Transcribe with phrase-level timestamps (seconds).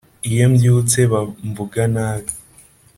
[0.29, 2.31] iyo mbyutse bamvuga nabi